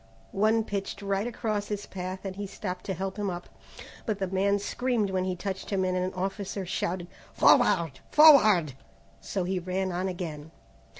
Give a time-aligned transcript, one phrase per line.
[0.31, 3.47] One pitched right across his path and he stopped to help him up,
[4.07, 7.99] but the man screamed when he touched him and an officer shouted, "Forward!
[8.09, 8.73] Forward!"
[9.19, 10.49] so he ran on again.